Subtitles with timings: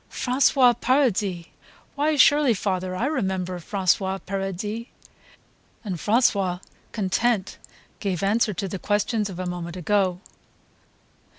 [0.09, 1.45] "François Paradis!...
[1.93, 4.87] Why surely, father, I remember François Paradis."
[5.83, 6.59] And François,
[6.91, 7.59] content,
[7.99, 10.19] gave answer to the questions of a moment ago.